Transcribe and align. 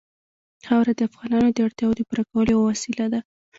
خاوره 0.65 0.93
د 0.95 1.01
افغانانو 1.09 1.49
د 1.53 1.57
اړتیاوو 1.67 1.97
د 1.97 2.01
پوره 2.07 2.23
کولو 2.29 2.51
یوه 2.55 2.65
وسیله 2.71 3.05
ده. 3.13 3.19